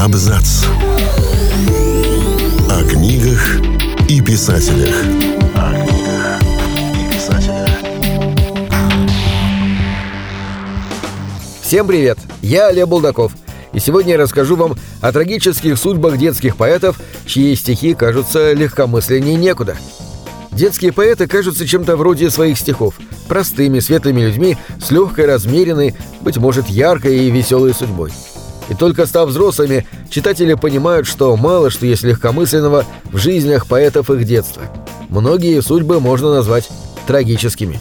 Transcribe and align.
Абзац. 0.00 0.64
О 2.70 2.84
книгах 2.88 3.60
и 4.08 4.22
писателях. 4.22 4.94
О 5.54 5.74
книгах 5.74 6.40
и 6.94 7.14
писателях. 7.14 7.68
Всем 11.60 11.86
привет! 11.86 12.18
Я 12.40 12.68
Олег 12.68 12.88
Булдаков. 12.88 13.32
И 13.74 13.78
сегодня 13.78 14.12
я 14.12 14.18
расскажу 14.18 14.56
вам 14.56 14.76
о 15.02 15.12
трагических 15.12 15.76
судьбах 15.76 16.16
детских 16.16 16.56
поэтов, 16.56 16.98
чьи 17.26 17.54
стихи 17.54 17.92
кажутся 17.92 18.54
легкомысленнее 18.54 19.36
некуда. 19.36 19.76
Детские 20.50 20.92
поэты 20.92 21.26
кажутся 21.26 21.66
чем-то 21.66 21.98
вроде 21.98 22.30
своих 22.30 22.58
стихов, 22.58 22.94
простыми, 23.28 23.80
светлыми 23.80 24.22
людьми, 24.22 24.56
с 24.82 24.90
легкой, 24.90 25.26
размеренной, 25.26 25.94
быть 26.22 26.38
может, 26.38 26.68
яркой 26.68 27.26
и 27.26 27.30
веселой 27.30 27.74
судьбой. 27.74 28.12
И 28.70 28.74
только 28.74 29.04
став 29.06 29.28
взрослыми, 29.28 29.86
читатели 30.08 30.54
понимают, 30.54 31.06
что 31.06 31.36
мало 31.36 31.70
что 31.70 31.84
есть 31.86 32.04
легкомысленного 32.04 32.86
в 33.12 33.18
жизнях 33.18 33.66
поэтов 33.66 34.10
их 34.10 34.24
детства. 34.24 34.62
Многие 35.08 35.60
судьбы 35.60 36.00
можно 36.00 36.32
назвать 36.32 36.68
трагическими. 37.06 37.80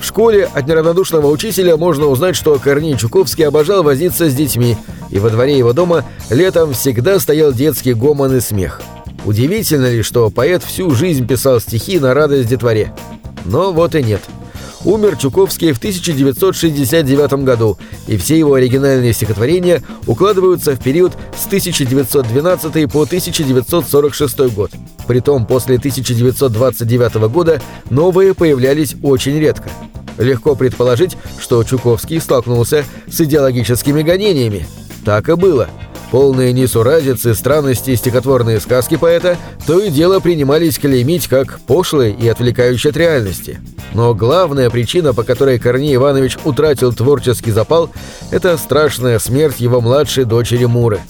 В 0.00 0.04
школе 0.04 0.48
от 0.52 0.66
неравнодушного 0.66 1.28
учителя 1.28 1.76
можно 1.76 2.06
узнать, 2.06 2.34
что 2.34 2.58
Корней 2.58 2.96
Чуковский 2.96 3.46
обожал 3.46 3.82
возиться 3.82 4.28
с 4.28 4.34
детьми, 4.34 4.76
и 5.10 5.18
во 5.20 5.30
дворе 5.30 5.56
его 5.56 5.72
дома 5.72 6.04
летом 6.28 6.72
всегда 6.72 7.20
стоял 7.20 7.52
детский 7.52 7.94
гомон 7.94 8.36
и 8.36 8.40
смех. 8.40 8.80
Удивительно 9.24 9.90
ли, 9.90 10.02
что 10.02 10.30
поэт 10.30 10.64
всю 10.64 10.90
жизнь 10.92 11.26
писал 11.26 11.60
стихи 11.60 12.00
на 12.00 12.14
радость 12.14 12.48
детворе? 12.48 12.92
Но 13.44 13.72
вот 13.72 13.94
и 13.94 14.02
нет. 14.02 14.22
Умер 14.84 15.16
Чуковский 15.16 15.72
в 15.72 15.78
1969 15.78 17.44
году, 17.44 17.76
и 18.06 18.16
все 18.16 18.38
его 18.38 18.54
оригинальные 18.54 19.12
стихотворения 19.12 19.82
укладываются 20.06 20.74
в 20.74 20.82
период 20.82 21.12
с 21.36 21.46
1912 21.46 22.90
по 22.90 23.02
1946 23.02 24.38
год. 24.54 24.70
Притом 25.06 25.44
после 25.44 25.76
1929 25.76 27.14
года 27.30 27.60
новые 27.90 28.32
появлялись 28.32 28.96
очень 29.02 29.38
редко. 29.38 29.68
Легко 30.16 30.54
предположить, 30.54 31.16
что 31.38 31.62
Чуковский 31.62 32.20
столкнулся 32.20 32.84
с 33.06 33.20
идеологическими 33.20 34.02
гонениями. 34.02 34.66
Так 35.04 35.28
и 35.28 35.34
было. 35.34 35.68
Полные 36.10 36.52
несуразицы, 36.52 37.34
странности 37.34 37.94
стихотворные 37.94 38.58
сказки 38.58 38.96
поэта 38.96 39.36
то 39.66 39.78
и 39.78 39.90
дело 39.90 40.18
принимались 40.18 40.78
клеймить 40.78 41.28
как 41.28 41.60
пошлые 41.60 42.12
и 42.12 42.26
отвлекающие 42.26 42.90
от 42.90 42.96
реальности. 42.96 43.60
Но 43.94 44.12
главная 44.14 44.70
причина, 44.70 45.14
по 45.14 45.22
которой 45.22 45.60
Корней 45.60 45.94
Иванович 45.94 46.38
утратил 46.44 46.92
творческий 46.92 47.52
запал, 47.52 47.90
это 48.32 48.56
страшная 48.58 49.20
смерть 49.20 49.60
его 49.60 49.80
младшей 49.80 50.24
дочери 50.24 50.64
Муры. 50.64 51.00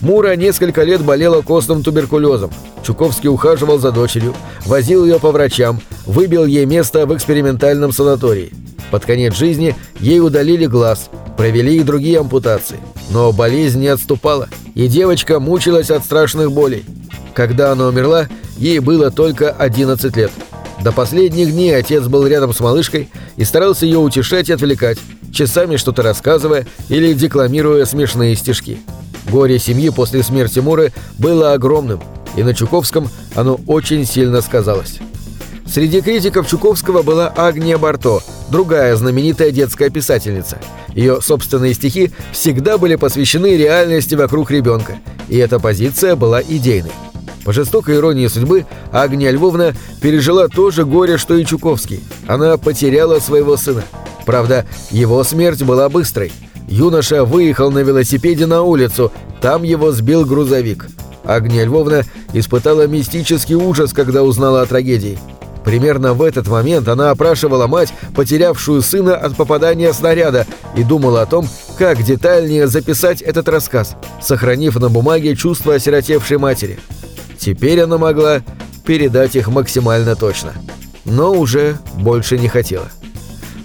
Мура 0.00 0.34
несколько 0.36 0.84
лет 0.84 1.02
болела 1.02 1.42
костным 1.42 1.82
туберкулезом. 1.82 2.50
Чуковский 2.82 3.28
ухаживал 3.28 3.78
за 3.78 3.92
дочерью, 3.92 4.34
возил 4.64 5.04
ее 5.04 5.20
по 5.20 5.30
врачам, 5.30 5.82
выбил 6.06 6.46
ей 6.46 6.64
место 6.64 7.04
в 7.04 7.14
экспериментальном 7.14 7.92
санатории. 7.92 8.54
Под 8.90 9.04
конец 9.04 9.34
жизни 9.34 9.76
ей 9.98 10.20
удалили 10.20 10.64
глаз, 10.64 11.10
провели 11.36 11.76
и 11.76 11.82
другие 11.82 12.18
ампутации. 12.20 12.78
Но 13.10 13.32
болезнь 13.32 13.80
не 13.80 13.88
отступала, 13.88 14.48
и 14.74 14.86
девочка 14.86 15.40
мучилась 15.40 15.90
от 15.90 16.04
страшных 16.04 16.52
болей. 16.52 16.84
Когда 17.34 17.72
она 17.72 17.86
умерла, 17.86 18.28
ей 18.56 18.78
было 18.78 19.10
только 19.10 19.50
11 19.50 20.16
лет. 20.16 20.30
До 20.82 20.92
последних 20.92 21.52
дней 21.52 21.76
отец 21.76 22.04
был 22.04 22.26
рядом 22.26 22.54
с 22.54 22.60
малышкой 22.60 23.10
и 23.36 23.44
старался 23.44 23.84
ее 23.84 23.98
утешать 23.98 24.48
и 24.48 24.52
отвлекать, 24.52 24.98
часами 25.32 25.76
что-то 25.76 26.02
рассказывая 26.02 26.66
или 26.88 27.12
декламируя 27.12 27.84
смешные 27.84 28.34
стишки. 28.36 28.78
Горе 29.30 29.58
семьи 29.58 29.90
после 29.90 30.22
смерти 30.22 30.60
Муры 30.60 30.92
было 31.18 31.52
огромным, 31.52 32.00
и 32.36 32.42
на 32.42 32.54
Чуковском 32.54 33.10
оно 33.34 33.60
очень 33.66 34.06
сильно 34.06 34.40
сказалось. 34.40 34.98
Среди 35.66 36.00
критиков 36.00 36.48
Чуковского 36.48 37.02
была 37.02 37.28
Агния 37.28 37.78
Барто, 37.78 38.22
другая 38.50 38.96
знаменитая 38.96 39.50
детская 39.50 39.90
писательница. 39.90 40.58
Ее 40.94 41.20
собственные 41.20 41.74
стихи 41.74 42.10
всегда 42.32 42.78
были 42.78 42.96
посвящены 42.96 43.56
реальности 43.56 44.14
вокруг 44.14 44.50
ребенка, 44.50 44.98
и 45.28 45.36
эта 45.38 45.58
позиция 45.58 46.16
была 46.16 46.42
идейной. 46.42 46.92
По 47.44 47.52
жестокой 47.52 47.96
иронии 47.96 48.26
судьбы, 48.26 48.66
Агния 48.92 49.30
Львовна 49.30 49.74
пережила 50.02 50.48
то 50.48 50.70
же 50.70 50.84
горе, 50.84 51.16
что 51.16 51.34
и 51.34 51.44
Чуковский. 51.44 52.00
Она 52.26 52.56
потеряла 52.58 53.18
своего 53.18 53.56
сына. 53.56 53.82
Правда, 54.26 54.66
его 54.90 55.24
смерть 55.24 55.62
была 55.62 55.88
быстрой. 55.88 56.32
Юноша 56.68 57.24
выехал 57.24 57.70
на 57.70 57.80
велосипеде 57.80 58.46
на 58.46 58.62
улицу, 58.62 59.10
там 59.40 59.62
его 59.62 59.90
сбил 59.90 60.24
грузовик. 60.24 60.86
Агния 61.24 61.64
Львовна 61.64 62.04
испытала 62.32 62.86
мистический 62.86 63.54
ужас, 63.54 63.92
когда 63.92 64.22
узнала 64.22 64.62
о 64.62 64.66
трагедии. 64.66 65.18
Примерно 65.64 66.14
в 66.14 66.22
этот 66.22 66.48
момент 66.48 66.88
она 66.88 67.10
опрашивала 67.10 67.66
мать, 67.66 67.92
потерявшую 68.14 68.82
сына 68.82 69.16
от 69.16 69.36
попадания 69.36 69.92
снаряда, 69.92 70.46
и 70.76 70.82
думала 70.82 71.22
о 71.22 71.26
том, 71.26 71.46
как 71.78 72.02
детальнее 72.02 72.66
записать 72.66 73.22
этот 73.22 73.48
рассказ, 73.48 73.96
сохранив 74.20 74.76
на 74.76 74.88
бумаге 74.88 75.36
чувства 75.36 75.74
осиротевшей 75.74 76.38
матери. 76.38 76.78
Теперь 77.38 77.80
она 77.80 77.98
могла 77.98 78.40
передать 78.84 79.36
их 79.36 79.48
максимально 79.48 80.16
точно. 80.16 80.52
Но 81.04 81.32
уже 81.32 81.78
больше 81.94 82.38
не 82.38 82.48
хотела. 82.48 82.88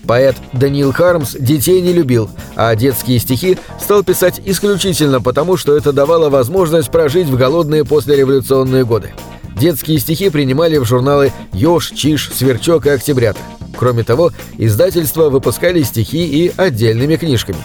Поэт 0.08 0.36
Даниил 0.54 0.94
Хармс 0.94 1.32
детей 1.34 1.82
не 1.82 1.92
любил, 1.92 2.30
а 2.56 2.76
детские 2.76 3.20
стихи 3.20 3.58
стал 3.82 4.04
писать 4.04 4.40
исключительно 4.46 5.20
потому, 5.20 5.58
что 5.58 5.76
это 5.76 5.92
давало 5.92 6.30
возможность 6.30 6.92
прожить 6.92 7.28
в 7.28 7.36
голодные 7.36 7.86
послереволюционные 7.86 8.86
годы. 8.86 9.14
Детские 9.56 10.00
стихи 10.00 10.30
принимали 10.30 10.78
в 10.78 10.86
журналы 10.86 11.32
«Ёж», 11.54 11.92
«Чиж», 11.92 12.30
«Сверчок» 12.34 12.86
и 12.86 12.90
«Октябрята». 12.90 13.40
Кроме 13.78 14.04
того, 14.04 14.32
издательства 14.58 15.30
выпускали 15.30 15.82
стихи 15.84 16.26
и 16.26 16.52
отдельными 16.56 17.16
книжками. 17.16 17.58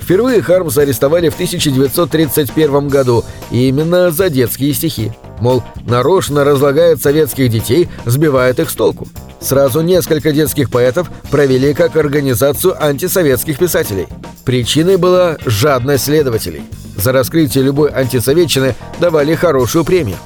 Впервые 0.00 0.40
Хармса 0.40 0.82
арестовали 0.82 1.28
в 1.30 1.34
1931 1.34 2.88
году, 2.88 3.24
именно 3.50 4.12
за 4.12 4.30
детские 4.30 4.72
стихи. 4.72 5.10
Мол, 5.40 5.64
нарочно 5.84 6.44
разлагает 6.44 7.02
советских 7.02 7.50
детей, 7.50 7.88
сбивает 8.04 8.60
их 8.60 8.70
с 8.70 8.74
толку. 8.74 9.08
Сразу 9.40 9.80
несколько 9.80 10.30
детских 10.30 10.70
поэтов 10.70 11.10
провели 11.30 11.74
как 11.74 11.96
организацию 11.96 12.80
антисоветских 12.82 13.58
писателей. 13.58 14.06
Причиной 14.44 14.96
была 14.96 15.38
жадность 15.44 16.04
следователей. 16.04 16.62
За 16.96 17.10
раскрытие 17.10 17.64
любой 17.64 17.90
антисоветчины 17.90 18.76
давали 19.00 19.34
хорошую 19.34 19.84
премию. 19.84 20.16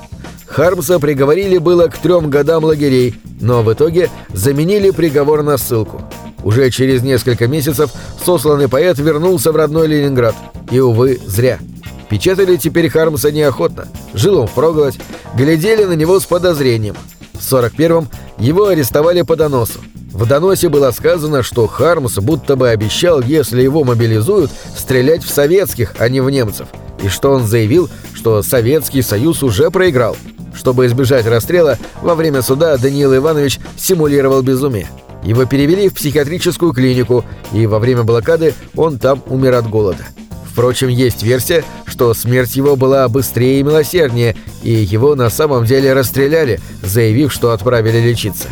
Хармса 0.51 0.99
приговорили 0.99 1.59
было 1.59 1.87
к 1.87 1.97
трем 1.99 2.29
годам 2.29 2.65
лагерей, 2.65 3.15
но 3.41 3.63
в 3.63 3.73
итоге 3.73 4.11
заменили 4.33 4.91
приговор 4.91 5.45
на 5.45 5.57
ссылку. 5.57 6.03
Уже 6.43 6.71
через 6.71 7.03
несколько 7.03 7.47
месяцев 7.47 7.93
сосланный 8.25 8.69
поэт 8.69 8.99
вернулся 8.99 9.53
в 9.53 9.57
родной 9.57 9.87
Ленинград. 9.87 10.35
И, 10.71 10.81
увы, 10.81 11.21
зря. 11.25 11.61
Печатали 12.09 12.57
теперь 12.57 12.89
Хармса 12.89 13.31
неохотно. 13.31 13.87
Жил 14.13 14.39
он 14.39 14.49
впроголодь. 14.49 14.99
Глядели 15.37 15.85
на 15.85 15.93
него 15.93 16.19
с 16.19 16.27
подозрением. 16.27 16.97
В 17.35 17.53
41-м 17.53 18.09
его 18.39 18.67
арестовали 18.67 19.23
по 19.23 19.37
доносу. 19.37 19.79
В 20.13 20.27
доносе 20.27 20.69
было 20.69 20.91
сказано, 20.91 21.45
что 21.45 21.69
Хармс 21.69 22.19
будто 22.19 22.57
бы 22.57 22.71
обещал, 22.71 23.23
если 23.23 23.63
его 23.63 23.85
мобилизуют, 23.85 24.51
стрелять 24.77 25.23
в 25.23 25.31
советских, 25.31 25.95
а 25.99 26.09
не 26.09 26.21
в 26.21 26.29
немцев. 26.29 26.67
И 27.03 27.09
что 27.09 27.31
он 27.31 27.47
заявил, 27.47 27.89
что 28.13 28.43
Советский 28.43 29.03
Союз 29.03 29.43
уже 29.45 29.71
проиграл. 29.71 30.17
Чтобы 30.55 30.87
избежать 30.87 31.27
расстрела, 31.27 31.79
во 32.03 32.15
время 32.15 32.43
суда 32.43 32.77
Даниил 32.77 33.15
Иванович 33.17 33.59
симулировал 33.77 34.43
безумие. 34.43 34.89
Его 35.23 35.45
перевели 35.45 35.89
в 35.89 35.95
психиатрическую 35.95 36.73
клинику, 36.73 37.25
и 37.53 37.67
во 37.67 37.79
время 37.79 38.05
блокады 38.05 38.55
он 38.75 38.99
там 38.99 39.23
умер 39.29 39.55
от 39.55 39.69
голода. 39.69 40.05
Впрочем, 40.51 40.89
есть 40.89 41.23
версия, 41.23 41.65
что 41.87 42.13
смерть 42.15 42.57
его 42.57 42.77
была 42.77 43.09
быстрее 43.09 43.61
и 43.61 43.63
милосерднее, 43.63 44.35
и 44.63 44.71
его 44.73 45.15
на 45.15 45.31
самом 45.31 45.65
деле 45.65 45.93
расстреляли, 45.93 46.61
заявив, 46.83 47.33
что 47.33 47.53
отправили 47.53 47.99
лечиться. 47.99 48.49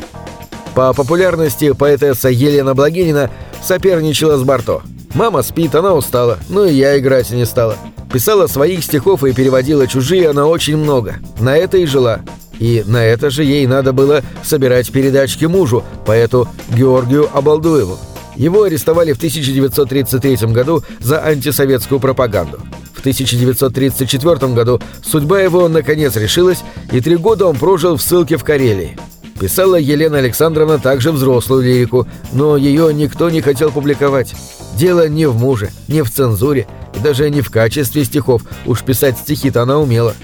По 0.75 0.93
популярности 0.93 1.73
поэтесса 1.73 2.29
Елена 2.29 2.75
Благинина 2.75 3.31
соперничала 3.63 4.37
с 4.37 4.45
Барто. 4.45 4.83
Мама 5.15 5.43
спит, 5.43 5.75
она 5.75 5.95
устала, 5.95 6.39
ну 6.49 6.65
и 6.65 6.75
я 6.75 6.99
играть 6.99 7.31
не 7.31 7.47
стала. 7.47 7.77
Писала 8.13 8.47
своих 8.47 8.83
стихов 8.85 9.23
и 9.25 9.33
переводила 9.33 9.87
чужие 9.87 10.31
она 10.31 10.47
очень 10.47 10.77
много. 10.77 11.17
На 11.41 11.57
это 11.57 11.77
и 11.77 11.85
жила. 11.85 12.21
И 12.59 12.83
на 12.87 13.05
это 13.05 13.31
же 13.31 13.45
ей 13.45 13.67
надо 13.67 13.93
было 13.93 14.23
собирать 14.43 14.91
передачки 14.91 15.45
мужу, 15.45 15.85
поэту 16.07 16.49
Георгию 16.71 17.29
Обалдуеву. 17.33 17.99
Его 18.37 18.63
арестовали 18.63 19.13
в 19.13 19.17
1933 19.17 20.37
году 20.53 20.83
за 21.01 21.25
антисоветскую 21.25 22.01
пропаганду. 22.01 22.61
В 22.95 23.01
1934 23.01 24.55
году 24.55 24.81
судьба 25.05 25.41
его 25.41 25.69
наконец 25.69 26.17
решилась, 26.17 26.63
и 26.91 27.01
три 27.01 27.17
года 27.17 27.47
он 27.47 27.57
прожил 27.57 27.97
в 27.97 28.03
ссылке 28.03 28.37
в 28.37 28.45
Карелии. 28.45 28.97
Писала 29.39 29.77
Елена 29.77 30.19
Александровна 30.19 30.79
также 30.79 31.13
взрослую 31.13 31.63
лирику, 31.63 32.09
но 32.33 32.57
ее 32.57 32.93
никто 32.93 33.31
не 33.31 33.41
хотел 33.41 33.71
публиковать. 33.71 34.35
Дело 34.77 35.09
не 35.09 35.27
в 35.27 35.37
муже, 35.37 35.71
не 35.87 36.03
в 36.03 36.11
цензуре 36.11 36.67
даже 37.03 37.31
не 37.31 37.41
в 37.41 37.51
качестве 37.51 38.05
стихов, 38.05 38.43
уж 38.67 38.83
писать 38.83 39.19
стихи-то 39.19 39.63
она 39.63 39.79
умела. 39.79 40.15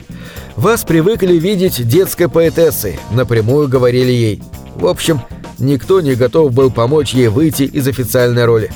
Вас 0.57 0.85
привыкли 0.85 1.35
видеть 1.35 1.87
детской 1.87 2.29
поэтессой, 2.29 2.99
напрямую 3.11 3.69
говорили 3.69 4.13
ей. 4.13 4.43
В 4.77 4.87
общем, 4.87 5.21
никто 5.59 6.01
не 6.01 6.15
готов 6.15 6.53
был 6.53 6.71
помочь 6.71 7.15
ей 7.15 7.29
выйти 7.29 7.65
из 7.65 7.89
официальной 7.89 8.45
роли. 8.45 8.71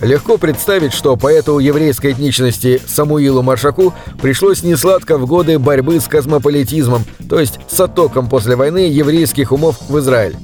Легко 0.00 0.36
представить, 0.36 0.92
что 0.92 1.16
поэту 1.16 1.58
еврейской 1.58 2.12
этничности 2.12 2.80
Самуилу 2.86 3.42
Маршаку 3.42 3.94
пришлось 4.20 4.62
несладко 4.62 5.16
в 5.16 5.26
годы 5.26 5.58
борьбы 5.58 5.98
с 5.98 6.08
космополитизмом, 6.08 7.04
то 7.28 7.40
есть 7.40 7.58
с 7.68 7.80
оттоком 7.80 8.28
после 8.28 8.54
войны 8.54 8.88
еврейских 8.90 9.50
умов 9.50 9.76
в 9.88 9.98
Израиль. 9.98 10.36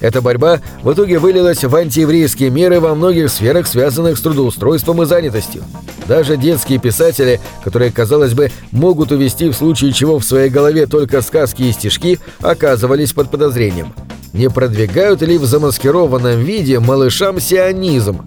Эта 0.00 0.20
борьба 0.20 0.60
в 0.82 0.92
итоге 0.92 1.18
вылилась 1.18 1.64
в 1.64 1.74
антиеврейские 1.74 2.50
меры 2.50 2.80
во 2.80 2.94
многих 2.94 3.30
сферах, 3.30 3.66
связанных 3.66 4.18
с 4.18 4.20
трудоустройством 4.20 5.02
и 5.02 5.06
занятостью. 5.06 5.64
Даже 6.06 6.36
детские 6.36 6.78
писатели, 6.78 7.40
которые, 7.64 7.90
казалось 7.90 8.34
бы, 8.34 8.50
могут 8.70 9.10
увести 9.10 9.48
в 9.48 9.54
случае 9.54 9.92
чего 9.92 10.18
в 10.18 10.24
своей 10.24 10.50
голове 10.50 10.86
только 10.86 11.22
сказки 11.22 11.62
и 11.62 11.72
стишки, 11.72 12.20
оказывались 12.40 13.12
под 13.12 13.30
подозрением. 13.30 13.94
Не 14.32 14.50
продвигают 14.50 15.22
ли 15.22 15.38
в 15.38 15.46
замаскированном 15.46 16.40
виде 16.40 16.78
малышам 16.78 17.40
сионизм? 17.40 18.20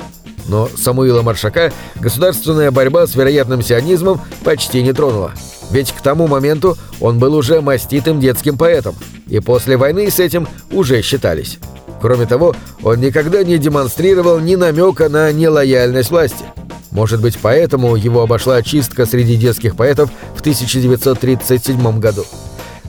Но 0.48 0.68
Самуила 0.76 1.22
Маршака 1.22 1.72
государственная 2.00 2.72
борьба 2.72 3.06
с 3.06 3.14
вероятным 3.14 3.62
сионизмом 3.62 4.20
почти 4.44 4.82
не 4.82 4.92
тронула. 4.94 5.34
Ведь 5.70 5.92
к 5.92 6.02
тому 6.02 6.28
моменту 6.28 6.76
он 7.00 7.20
был 7.20 7.36
уже 7.36 7.62
маститым 7.62 8.20
детским 8.20 8.58
поэтом, 8.58 8.96
и 9.30 9.40
после 9.40 9.78
войны 9.78 10.10
с 10.10 10.20
этим 10.20 10.48
уже 10.72 11.02
считались. 11.02 11.60
Кроме 12.02 12.26
того, 12.26 12.56
он 12.84 13.00
никогда 13.00 13.44
не 13.44 13.58
демонстрировал 13.58 14.40
ни 14.40 14.56
намека 14.56 15.10
на 15.10 15.32
нелояльность 15.32 16.12
власти. 16.12 16.46
Может 16.92 17.22
быть, 17.22 17.38
поэтому 17.42 17.96
его 17.96 18.22
обошла 18.22 18.62
чистка 18.62 19.06
среди 19.06 19.36
детских 19.36 19.76
поэтов 19.76 20.10
в 20.36 20.40
1937 20.40 22.00
году. 22.00 22.26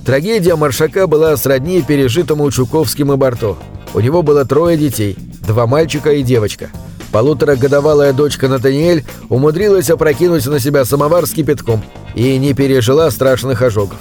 Трагедия 0.06 0.56
Маршака 0.56 1.06
была 1.06 1.36
сродни 1.36 1.82
пережитому 1.82 2.50
Чуковским 2.50 3.12
и 3.12 3.16
Барто. 3.16 3.56
У 3.92 4.00
него 4.00 4.22
было 4.22 4.44
трое 4.44 4.78
детей, 4.78 5.16
два 5.46 5.66
мальчика 5.66 6.12
и 6.12 6.22
девочка– 6.22 6.70
Полуторагодовалая 7.12 8.12
дочка 8.12 8.48
Натаниэль 8.48 9.04
умудрилась 9.28 9.90
опрокинуть 9.90 10.46
на 10.46 10.60
себя 10.60 10.84
самовар 10.84 11.26
с 11.26 11.32
кипятком 11.32 11.82
и 12.14 12.38
не 12.38 12.54
пережила 12.54 13.10
страшных 13.10 13.62
ожогов. 13.62 13.98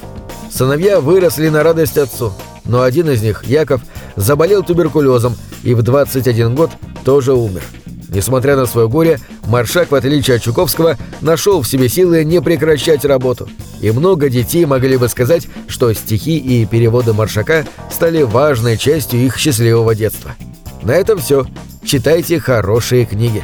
Сыновья 0.51 0.99
выросли 0.99 1.49
на 1.49 1.63
радость 1.63 1.97
отцу, 1.97 2.33
но 2.65 2.81
один 2.81 3.09
из 3.09 3.21
них, 3.21 3.43
Яков, 3.45 3.81
заболел 4.15 4.63
туберкулезом 4.63 5.35
и 5.63 5.73
в 5.73 5.81
21 5.81 6.55
год 6.55 6.71
тоже 7.03 7.33
умер. 7.33 7.63
Несмотря 8.09 8.55
на 8.55 8.65
свое 8.65 8.89
горе, 8.89 9.19
Маршак, 9.45 9.91
в 9.91 9.95
отличие 9.95 10.37
от 10.37 10.43
Чуковского, 10.43 10.97
нашел 11.21 11.61
в 11.61 11.67
себе 11.67 11.87
силы 11.89 12.23
не 12.23 12.41
прекращать 12.41 13.05
работу. 13.05 13.47
И 13.81 13.91
много 13.91 14.29
детей 14.29 14.65
могли 14.65 14.97
бы 14.97 15.07
сказать, 15.09 15.47
что 15.67 15.93
стихи 15.93 16.37
и 16.37 16.65
переводы 16.65 17.13
Маршака 17.13 17.65
стали 17.91 18.23
важной 18.23 18.77
частью 18.77 19.19
их 19.19 19.37
счастливого 19.37 19.93
детства. 19.93 20.31
На 20.81 20.91
этом 20.91 21.19
все 21.19 21.45
читайте 21.83 22.39
хорошие 22.39 23.05
книги. 23.05 23.43